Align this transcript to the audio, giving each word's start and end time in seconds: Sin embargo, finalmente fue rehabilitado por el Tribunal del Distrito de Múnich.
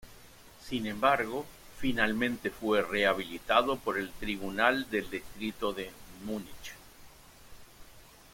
Sin 0.67 0.87
embargo, 0.87 1.45
finalmente 1.77 2.49
fue 2.49 2.81
rehabilitado 2.81 3.77
por 3.77 3.99
el 3.99 4.09
Tribunal 4.11 4.89
del 4.89 5.07
Distrito 5.11 5.73
de 5.73 5.91
Múnich. 6.25 6.73